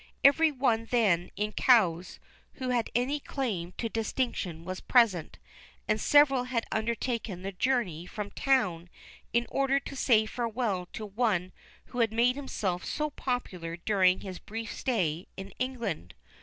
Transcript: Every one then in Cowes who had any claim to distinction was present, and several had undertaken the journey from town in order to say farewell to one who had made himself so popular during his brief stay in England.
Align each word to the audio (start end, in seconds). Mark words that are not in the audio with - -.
Every 0.23 0.51
one 0.51 0.85
then 0.85 1.29
in 1.35 1.51
Cowes 1.51 2.17
who 2.53 2.69
had 2.69 2.89
any 2.95 3.19
claim 3.19 3.71
to 3.77 3.87
distinction 3.87 4.65
was 4.65 4.79
present, 4.79 5.37
and 5.87 6.01
several 6.01 6.45
had 6.45 6.65
undertaken 6.71 7.43
the 7.43 7.51
journey 7.51 8.07
from 8.07 8.31
town 8.31 8.89
in 9.31 9.45
order 9.51 9.79
to 9.81 9.95
say 9.95 10.25
farewell 10.25 10.87
to 10.93 11.05
one 11.05 11.51
who 11.85 11.99
had 11.99 12.11
made 12.13 12.35
himself 12.35 12.83
so 12.83 13.11
popular 13.11 13.77
during 13.77 14.21
his 14.21 14.39
brief 14.39 14.73
stay 14.73 15.27
in 15.37 15.51
England. 15.59 16.15